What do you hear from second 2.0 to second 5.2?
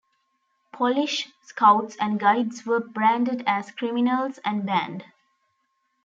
Guides were branded as criminals and banned.